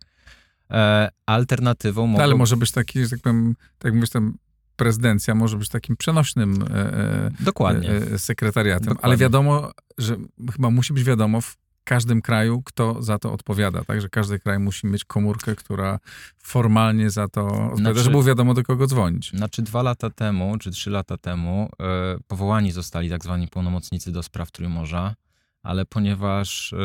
[0.71, 2.25] E, alternatywą no, mogą...
[2.25, 4.35] ale może być taki, że tak powiem, tak mówisz tam,
[4.77, 7.91] prezydencja może być takim przenośnym e, e Dokładnie.
[7.91, 9.05] E, sekretariatem, Dokładnie.
[9.05, 10.17] ale wiadomo, że
[10.53, 11.57] chyba musi być wiadomo w
[11.87, 14.01] każdym kraju, kto za to odpowiada, tak?
[14.01, 15.99] Że każdy kraj musi mieć komórkę, która
[16.39, 19.31] formalnie za to odpowiada, znaczy, żeby było wiadomo, do kogo dzwonić.
[19.31, 24.23] Znaczy dwa lata temu, czy trzy lata temu e, powołani zostali tak zwani pełnomocnicy do
[24.23, 25.15] spraw Trójmorza,
[25.63, 26.77] ale ponieważ e,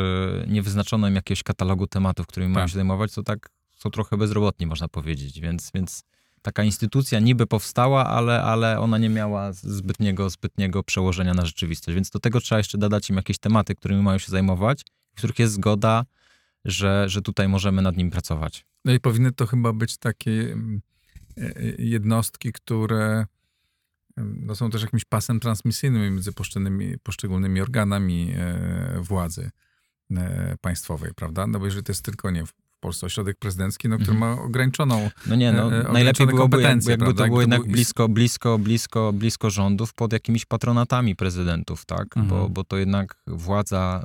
[0.46, 2.54] nie wyznaczono im jakiegoś katalogu tematów, którymi tak.
[2.54, 6.04] mają się zajmować, to tak są trochę bezrobotni, można powiedzieć, więc, więc
[6.42, 11.94] taka instytucja niby powstała, ale, ale ona nie miała zbytniego, zbytniego przełożenia na rzeczywistość.
[11.94, 15.38] Więc do tego trzeba jeszcze dodać im jakieś tematy, którymi mają się zajmować, w których
[15.38, 16.04] jest zgoda,
[16.64, 18.64] że, że tutaj możemy nad nimi pracować.
[18.84, 20.80] No i powinny to chyba być takie mm,
[21.38, 23.26] e, e, jednostki, które
[24.16, 29.50] mm, no są też jakimś pasem transmisyjnym między poszczególnymi, poszczególnymi organami e, władzy
[30.60, 31.46] państwowej, prawda?
[31.46, 32.44] No bo jeżeli to jest tylko nie
[32.82, 34.36] Polsce ośrodek prezydencki, no, który mhm.
[34.36, 38.58] ma ograniczoną No nie, no, e, najlepiej byłoby, jakby, jakby to było jednak blisko, blisko,
[38.58, 42.16] blisko, blisko rządów pod jakimiś patronatami prezydentów, tak?
[42.16, 42.26] Mhm.
[42.26, 44.04] Bo, bo to jednak władza,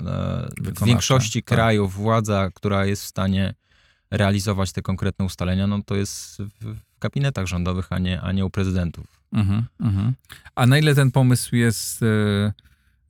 [0.58, 1.56] e, w większości tak.
[1.56, 3.54] krajów władza, która jest w stanie
[4.12, 8.46] realizować te konkretne ustalenia, no to jest w, w gabinetach rządowych, a nie, a nie
[8.46, 9.06] u prezydentów.
[9.34, 10.13] Mhm, mhm.
[10.56, 12.54] A na ile ten pomysł jest e,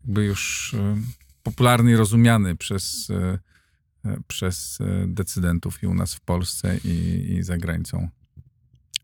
[0.05, 0.97] jakby już e,
[1.43, 3.46] popularny i rozumiany przez E,
[4.27, 8.09] przez e, decydentów i u nas w Polsce i, i za granicą?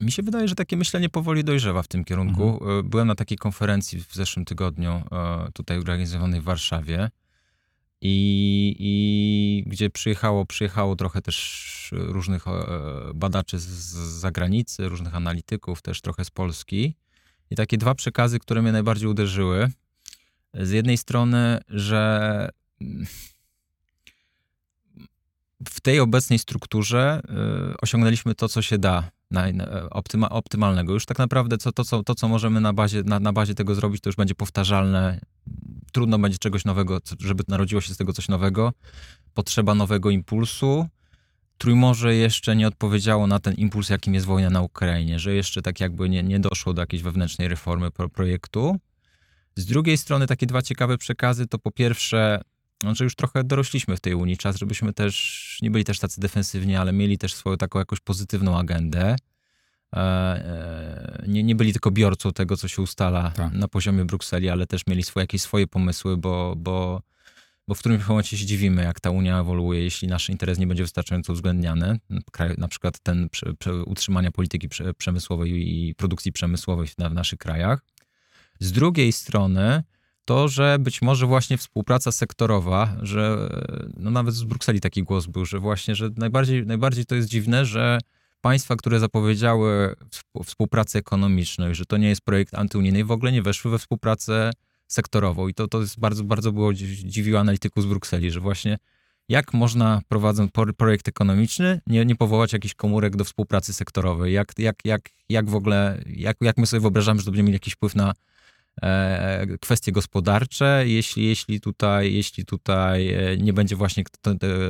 [0.02, 2.50] Mi się wydaje, że takie myślenie powoli dojrzewa w tym kierunku.
[2.50, 2.80] Mhm.
[2.80, 5.04] E, byłem na takiej konferencji w zeszłym tygodniu,
[5.54, 7.10] tutaj organizowanej w Warszawie,
[8.06, 12.46] i, i gdzie przyjechało, przyjechało trochę też różnych
[13.16, 16.96] badaczy z, z zagranicy, różnych analityków, też trochę z Polski.
[17.50, 19.72] I takie dwa przekazy, które mnie najbardziej uderzyły.
[20.54, 22.50] Z jednej strony, że
[25.70, 27.22] w tej obecnej strukturze
[27.72, 29.54] y, osiągnęliśmy to, co się da naj,
[29.92, 30.94] optyma, optymalnego.
[30.94, 34.02] Już tak naprawdę to, co, to, co możemy na bazie, na, na bazie tego zrobić,
[34.02, 35.20] to już będzie powtarzalne.
[35.92, 38.74] Trudno będzie czegoś nowego, żeby narodziło się z tego coś nowego.
[39.34, 40.88] Potrzeba nowego impulsu.
[41.58, 45.80] Trójmorze jeszcze nie odpowiedziało na ten impuls, jakim jest wojna na Ukrainie, że jeszcze tak
[45.80, 48.80] jakby nie, nie doszło do jakiejś wewnętrznej reformy pro projektu.
[49.56, 52.42] Z drugiej strony takie dwa ciekawe przekazy to po pierwsze,
[52.84, 56.22] no, że już trochę dorośliśmy w tej Unii, czas, żebyśmy też nie byli też tacy
[56.22, 59.16] defensywni, ale mieli też swoją taką jakąś pozytywną agendę.
[59.96, 63.54] E, e, nie, nie byli tylko biorcą tego, co się ustala tak.
[63.54, 67.02] na poziomie Brukseli, ale też mieli swoje, jakieś swoje pomysły, bo, bo,
[67.68, 70.84] bo w którymś momencie się dziwimy, jak ta Unia ewoluuje, jeśli nasz interes nie będzie
[70.84, 72.00] wystarczająco uwzględniany.
[72.58, 77.86] Na przykład ten prze, prze, utrzymania polityki przemysłowej i produkcji przemysłowej w, w naszych krajach.
[78.60, 79.84] Z drugiej strony,
[80.26, 83.50] to, że być może właśnie współpraca sektorowa, że
[83.98, 87.66] no nawet z Brukseli taki głos był, że właśnie, że najbardziej, najbardziej to jest dziwne,
[87.66, 88.00] że
[88.42, 89.96] państwa, które zapowiedziały
[90.46, 94.52] współpracę ekonomiczną że to nie jest projekt antyunijny, w ogóle nie weszły we współpracę
[94.88, 95.48] sektorową.
[95.48, 98.78] I to, to jest bardzo, bardzo było dziwiło analityków z Brukseli, że właśnie
[99.30, 104.34] jak można prowadząc projekt ekonomiczny nie, nie powołać jakichś komórek do współpracy sektorowej?
[104.34, 107.54] Jak, jak, jak, jak w ogóle, jak, jak my sobie wyobrażamy, że to będzie mieli
[107.54, 108.14] jakiś wpływ na
[109.62, 114.04] kwestie gospodarcze, jeśli, jeśli, tutaj, jeśli tutaj e, nie będzie właśnie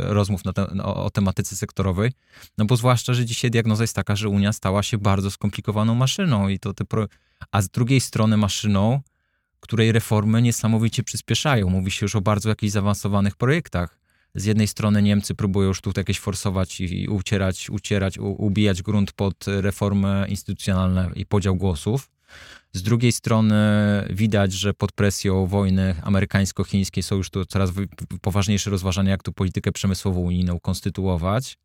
[0.01, 2.11] rozmów te, o, o, tematyce sektorowej.
[2.57, 6.47] No bo zwłaszcza, że dzisiaj diagnoza jest taka, że Unia stała się bardzo skomplikowaną maszyną
[6.47, 7.07] i to te pro...
[7.51, 9.01] a z drugiej strony maszyną,
[9.59, 11.69] której reformy niesamowicie przyspieszają.
[11.69, 13.99] Mówi się już o bardzo jakichś zaawansowanych projektach.
[14.35, 19.45] Z jednej strony Niemcy próbują już tutaj jakieś forsować i ucierać, ucierać, ubijać grunt pod
[19.47, 22.09] reformy instytucjonalne i podział głosów.
[22.75, 23.55] Z drugiej strony
[24.09, 27.71] widać, że pod presją wojny amerykańsko-chińskiej są już tu coraz
[28.21, 31.57] poważniejsze rozważania, jak tu politykę przemysłową unijną konstytuować.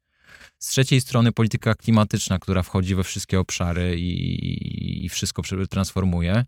[0.58, 6.44] Z trzeciej strony polityka klimatyczna, która wchodzi we wszystkie obszary i, i wszystko transformuje.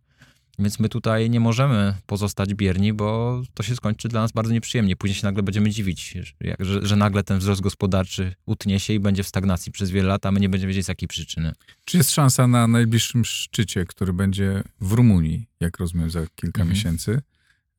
[0.61, 4.97] Więc my tutaj nie możemy pozostać bierni, bo to się skończy dla nas bardzo nieprzyjemnie.
[4.97, 6.19] Później się nagle będziemy dziwić,
[6.59, 10.27] że, że, nagle ten wzrost gospodarczy utnie się i będzie w stagnacji przez wiele lat,
[10.27, 11.53] a my nie będziemy wiedzieć z jakiej przyczyny.
[11.85, 16.69] Czy jest szansa na najbliższym szczycie, który będzie w Rumunii, jak rozumiem, za kilka mhm.
[16.69, 17.23] miesięcy,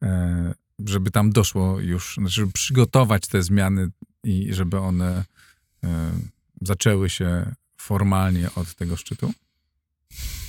[0.04, 0.54] e,
[0.86, 3.90] żeby tam doszło już, znaczy, żeby przygotować te zmiany
[4.24, 5.26] i żeby one
[5.84, 6.12] e,
[6.62, 9.34] zaczęły się formalnie od tego szczytu?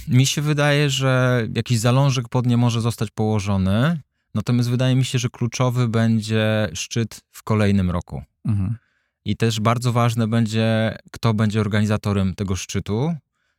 [0.09, 4.01] Mi się wydaje, że jakiś zalążek pod nie może zostać położony,
[4.35, 8.23] natomiast wydaje mi się, że kluczowy będzie szczyt w kolejnym roku.
[8.45, 8.77] Mhm.
[9.25, 13.15] I też bardzo ważne będzie, kto będzie organizatorem tego szczytu.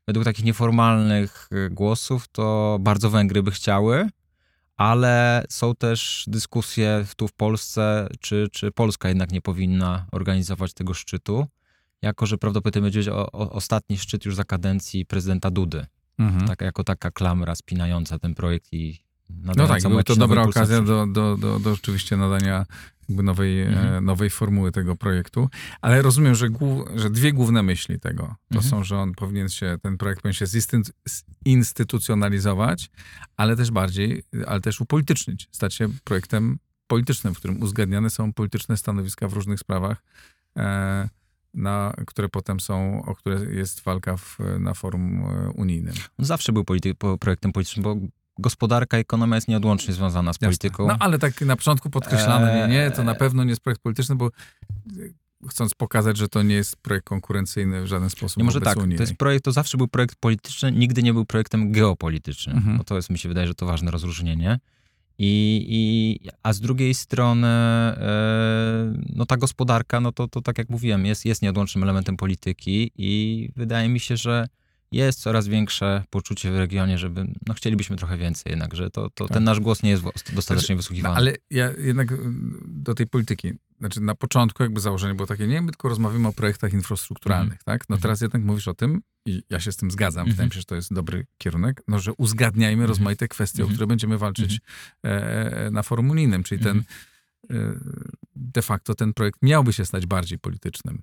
[0.08, 4.10] Według takich nieformalnych y, głosów, to bardzo Węgry by chciały,
[4.78, 10.94] ale są też dyskusje tu w Polsce, czy, czy Polska jednak nie powinna organizować tego
[10.94, 11.48] szczytu,
[12.02, 15.86] jako że prawdopodobnie będzie o, o, ostatni szczyt już za kadencji prezydenta Dudy.
[16.20, 16.48] Mhm.
[16.48, 21.08] Tak, jako taka klamra spinająca ten projekt i No tak, była to dobra okazja do,
[21.08, 22.66] do, do, do rzeczywiście nadania
[23.10, 24.06] jakby nowej, e, mhm.
[24.06, 25.50] nowej formuły tego projektu.
[25.82, 28.70] Ale rozumiem, że, głów, że dwie główne myśli tego to mhm.
[28.70, 30.46] są, że on powinien się, ten projekt powinien się
[31.48, 32.90] zinstytucjonalizować,
[33.38, 38.78] ale też bardziej, ale też upolitycznić, stać się projektem politycznym, w którym uzgadniane są polityczne
[38.78, 40.04] stanowiska w różnych sprawach.
[40.58, 41.10] E,
[41.54, 45.94] na, które potem są, o które jest walka w, na forum e, unijnym.
[46.20, 46.64] On zawsze był
[47.20, 47.96] projektem politycznym, bo
[48.40, 50.88] gospodarka, ekonomia jest nieodłącznie związana z polityką.
[50.88, 54.16] No ale tak na początku podkreślano, nie, nie, to na pewno nie jest projekt polityczny,
[54.16, 54.30] bo
[55.50, 58.38] chcąc pokazać, że to nie jest projekt konkurencyjny w żaden sposób.
[58.38, 58.98] Nie, może tak, unijnej.
[58.98, 62.58] to jest projekt, to zawsze był projekt polityczny, nigdy nie był projektem geopolitycznym.
[62.58, 62.78] Mhm.
[62.78, 64.60] Bo to jest, mi się wydaje, że to ważne rozróżnienie.
[65.26, 70.70] I, i, a z drugiej strony, e, no ta gospodarka, no to, to tak jak
[70.70, 74.48] mówiłem, jest, jest nieodłącznym elementem polityki i wydaje mi się, że
[75.00, 79.26] jest coraz większe poczucie w regionie, żeby, no chcielibyśmy trochę więcej jednak, że to, to
[79.26, 79.34] tak.
[79.34, 81.14] ten nasz głos nie jest dostatecznie znaczy, wysłuchiwany.
[81.14, 85.48] No, ale ja jednak mm, do tej polityki, znaczy na początku jakby założenie było takie,
[85.48, 87.64] nie, my tylko rozmawiamy o projektach infrastrukturalnych, mm.
[87.66, 87.90] tak?
[87.90, 88.02] No mm.
[88.02, 90.32] teraz jednak mówisz o tym i ja się z tym zgadzam, mm.
[90.32, 93.88] wydaje mi się, że to jest dobry kierunek, no że uzgadniajmy rozmaite kwestie, o które
[93.88, 94.60] będziemy walczyć
[95.04, 96.84] e, na forum unijnym, czyli ten
[97.50, 97.56] e,
[98.36, 101.02] de facto ten projekt miałby się stać bardziej politycznym.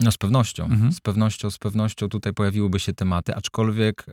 [0.00, 0.92] No z pewnością, mhm.
[0.92, 4.12] z pewnością, z pewnością tutaj pojawiłyby się tematy, aczkolwiek e,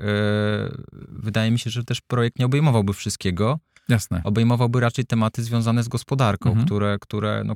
[1.10, 3.60] wydaje mi się, że też projekt nie obejmowałby wszystkiego.
[3.89, 4.22] Jasne.
[4.24, 6.65] Obejmowałby raczej tematy związane z gospodarką, mhm.
[6.65, 7.56] które, które, no,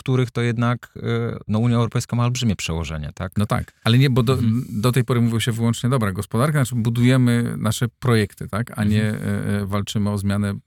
[0.00, 1.00] których to jednak y,
[1.48, 3.32] no, Unia Europejska ma olbrzymie przełożenie, tak?
[3.36, 4.64] No tak, ale nie, bo do, Mhm.
[4.68, 9.04] do tej pory mówiło się wyłącznie, dobra, gospodarka, znaczy budujemy nasze projekty, tak, a nie
[9.10, 9.28] Mhm.
[9.54, 10.60] e, e, walczymy o zmianę, mm,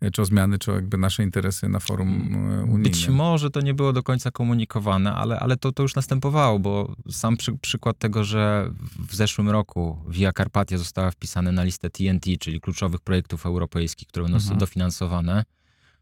[0.00, 2.82] e, czy o zmiany, czy o jakby nasze interesy na forum e, unijnym.
[2.82, 6.96] Być może to nie było do końca komunikowane, ale, ale to, to już następowało, bo
[7.10, 8.70] sam przy, przykład tego, że
[9.08, 14.22] w zeszłym roku Via Carpatia została wpisana na listę TNT, czyli kluczowych projektów europejskich, które
[14.24, 14.58] będą Mhm.
[14.58, 15.44] dofinansowane,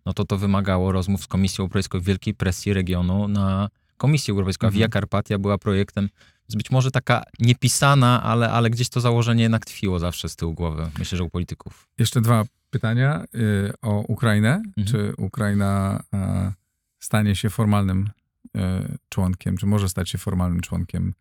[0.06, 4.66] no to to wymagało rozmów z Komisją Europejską, wielkiej presji regionu na Komisję Europejską.
[4.66, 4.78] A Mhm.
[4.78, 6.08] Via Carpatia była projektem,
[6.48, 10.54] z być może taka niepisana, ale, ale gdzieś to założenie jednak tkwiło zawsze z tyłu
[10.54, 11.88] głowy, myślę, że u polityków.
[11.98, 14.54] Jeszcze dwa pytania y, o Ukrainę.
[14.54, 14.86] Mhm.
[14.86, 16.52] Czy Ukraina e,
[16.98, 18.10] stanie się formalnym
[18.56, 21.14] e, członkiem, czy może stać się formalnym członkiem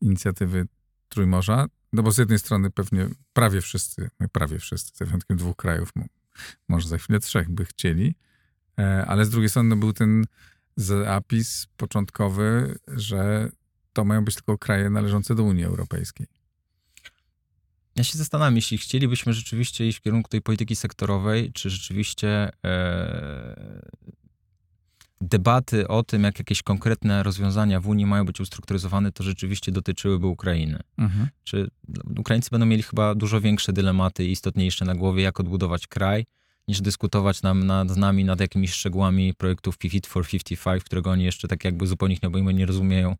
[0.00, 0.66] inicjatywy
[1.08, 1.66] Trójmorza?
[1.92, 5.96] No bo z jednej strony pewnie prawie wszyscy, no prawie wszyscy, za wyjątkiem dwóch krajów,
[5.96, 6.04] mo-
[6.68, 8.14] może za chwilę trzech by chcieli,
[9.06, 10.24] ale z drugiej strony był ten
[10.76, 13.50] zapis początkowy, że
[13.92, 16.26] to mają być tylko kraje należące do Unii Europejskiej.
[17.96, 23.82] Ja się zastanawiam, jeśli chcielibyśmy rzeczywiście iść w kierunku tej polityki sektorowej, czy rzeczywiście e,
[25.20, 30.26] debaty o tym, jak jakieś konkretne rozwiązania w Unii mają być ustrukturyzowane, to rzeczywiście dotyczyłyby
[30.26, 30.80] Ukrainy.
[30.98, 31.28] Mhm.
[31.44, 31.70] Czy
[32.18, 36.26] Ukraińcy będą mieli chyba dużo większe dylematy i istotniejsze na głowie, jak odbudować kraj,
[36.72, 41.24] niż dyskutować nam, nad, z nami nad jakimiś szczegółami projektów Fit for 55, którego oni
[41.24, 43.16] jeszcze tak jakby zupełnie nie obejmują, nie rozumieją.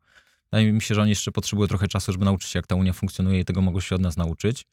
[0.53, 2.93] Wydaje mi się, że oni jeszcze potrzebują trochę czasu, żeby nauczyć się, jak ta Unia
[2.93, 4.65] funkcjonuje i tego mogą się od nas nauczyć.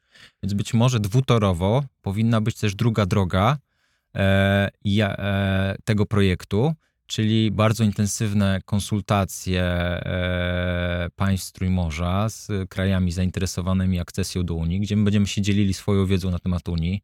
[0.43, 3.57] Więc być może dwutorowo powinna być też druga droga
[4.15, 6.73] e, e, tego projektu,
[7.07, 15.03] czyli bardzo intensywne konsultacje e, państw Trójmorza z krajami zainteresowanymi akcesją do Unii, gdzie my
[15.03, 17.03] będziemy się dzielili swoją wiedzą na temat Unii,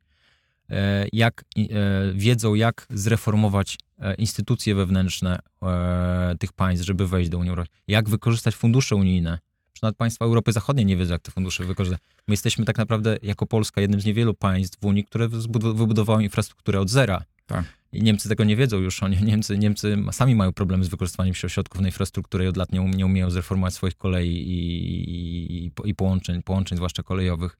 [1.14, 7.50] jak, e, wiedzą, jak zreformować e, instytucje wewnętrzne e, tych państw, żeby wejść do Unii
[7.50, 9.40] Europejskiej, jak wykorzystać fundusze unijne.
[9.82, 12.02] Nawet państwa Europy Zachodniej nie wiedzą, jak te fundusze wykorzystać.
[12.28, 15.28] My jesteśmy tak naprawdę, jako Polska, jednym z niewielu państw w Unii, które
[15.74, 17.24] wybudowały infrastrukturę od zera.
[17.46, 17.66] Tak.
[17.92, 19.04] I Niemcy tego nie wiedzą już.
[19.04, 22.72] Oni, Niemcy, Niemcy sami mają problemy z wykorzystywaniem się środków na infrastrukturę i od lat
[22.72, 27.58] nie, um, nie umieją zreformować swoich kolei i, i, i połączeń, połączeń, zwłaszcza kolejowych,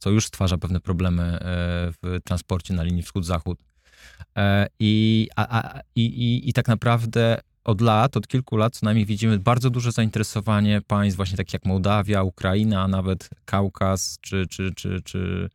[0.00, 1.38] co już stwarza pewne problemy e,
[2.02, 3.58] w transporcie na linii wschód-zachód.
[4.36, 8.86] E, I, a, a, i, i, I tak naprawdę od lat, od kilku lat co
[8.86, 14.74] najmniej widzimy bardzo duże zainteresowanie państw właśnie takich jak Mołdawia, Ukraina, nawet Kaukaz czy, czy,
[14.74, 15.50] czy, czy,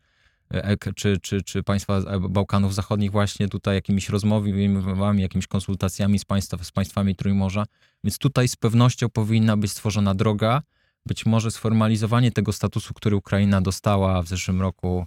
[0.53, 6.57] e, czy, czy, czy państwa Bałkanów Zachodnich właśnie tutaj jakimiś rozmowami, jakimiś konsultacjami z, państwa,
[6.63, 7.65] z państwami Trójmorza.
[8.03, 10.61] Więc tutaj z pewnością powinna być stworzona droga,
[11.05, 15.05] być może sformalizowanie tego statusu, który Ukraina dostała w zeszłym roku,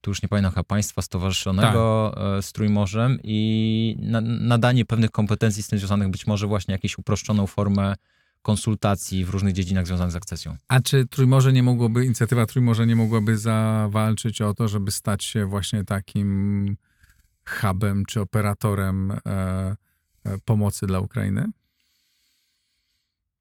[0.00, 5.62] tu już nie pamiętam, chyba państwa stowarzyszonego e, z Trójmorzem i na, nadanie pewnych kompetencji
[5.62, 7.94] z tym związanych, być może właśnie jakąś uproszczoną formę
[8.42, 10.56] konsultacji w różnych dziedzinach związanych z akcesją.
[10.68, 15.46] A czy Trójmorze nie mogłoby, inicjatywa Trójmorze nie mogłaby zawalczyć o to, żeby stać się
[15.46, 16.76] właśnie takim
[17.48, 19.16] hubem czy operatorem e,
[20.24, 21.50] e, pomocy dla Ukrainy?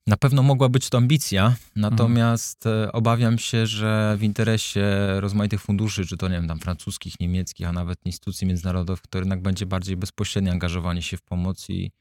[0.07, 4.85] Na pewno mogła być to ambicja, natomiast e, obawiam się, że w interesie
[5.19, 9.41] rozmaitych funduszy, czy to nie wiem, tam francuskich, niemieckich, a nawet instytucji międzynarodowych, to jednak
[9.41, 11.91] będzie bardziej bezpośrednie angażowanie się w pomoc i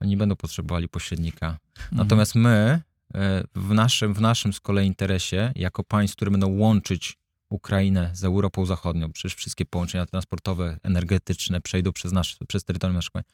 [0.00, 1.58] oni nie będą potrzebowali pośrednika.
[1.92, 2.82] Natomiast my
[3.14, 8.24] e, w naszym, w naszym z kolei interesie, jako państw, które będą łączyć Ukrainę z
[8.24, 13.24] Europą Zachodnią, przecież wszystkie połączenia transportowe, energetyczne przejdą przez, nasz, przez terytorium naszego kraju,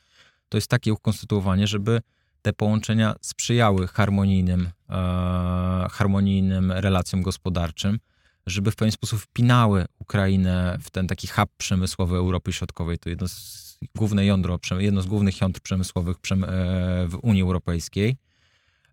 [0.49, 2.01] to jest takie ukonstytuowanie, żeby
[2.43, 7.99] te połączenia sprzyjały harmonijnym, e, harmonijnym relacjom gospodarczym,
[8.47, 12.99] żeby w pewien sposób wpinały Ukrainę w ten taki hub przemysłowy Europy Środkowej.
[12.99, 18.17] To jedno z główne jądro, jedno z głównych jądr przemysłowych przem- e, w Unii Europejskiej,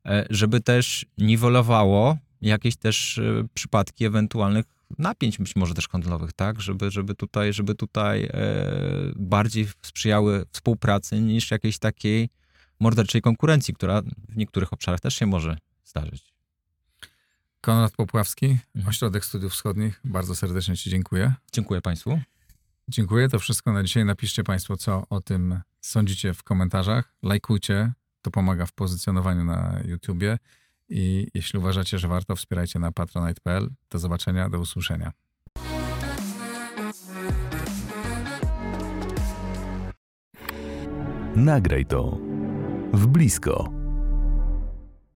[0.06, 4.66] e, żeby też niwelowało jakieś też e, przypadki ewentualnych
[5.00, 8.30] napięć być może też handlowych, tak, żeby, żeby tutaj, żeby tutaj e,
[9.16, 12.30] bardziej sprzyjały współpracy niż jakiejś takiej
[12.80, 16.34] morderczej konkurencji, która w niektórych obszarach też się może zdarzyć.
[17.62, 18.88] Konrad Popławski, Mhm.
[18.90, 20.02] Ośrodek Studiów Wschodnich.
[20.04, 21.34] Bardzo serdecznie Ci dziękuję.
[21.52, 22.20] Dziękuję Państwu.
[22.88, 23.30] Dziękuję.
[23.30, 24.06] To wszystko na dzisiaj.
[24.06, 27.14] Napiszcie Państwo, co o tym sądzicie w komentarzach.
[27.24, 27.94] Lajkujcie.
[28.22, 30.38] To pomaga w pozycjonowaniu na YouTubie.
[30.90, 33.70] I jeśli uważacie, że warto, wspierajcie na patronite.pl.
[33.90, 35.12] Do zobaczenia, do usłyszenia.
[41.36, 42.18] Nagraj to
[42.96, 43.85] w blisko.